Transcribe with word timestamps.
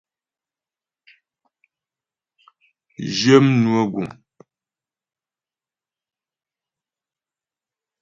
Zhyə 3.13 3.37
mnwə 3.45 3.81
guŋ. 3.91 4.07